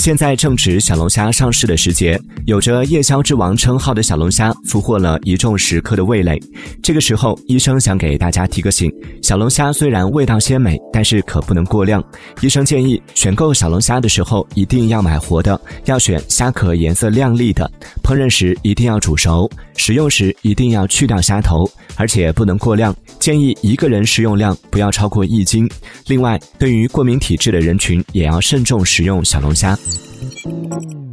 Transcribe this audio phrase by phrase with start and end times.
[0.00, 6.40] 现在正值小龙虾上市的时节，有着夜宵之王称号的小龙虾俘获了一众食客的味蕾。
[6.82, 8.90] 这个时候，医生想给大家提个醒：
[9.22, 12.02] 小龙虾虽然味道鲜美，但是可不能过量。
[12.40, 17.70] 医生建议选购小龙虾的时候一定要买活的，要选虾壳颜色亮丽的。
[18.02, 22.96] 烹饪时一定要煮熟，食用时一定要去掉虾头，而且不能过量。
[23.18, 25.68] 建议一个人食用量不要超过一斤。
[26.06, 29.78] 另外，对于过敏体质的人群，也要慎重食用小龙虾。
[30.70, 31.09] You.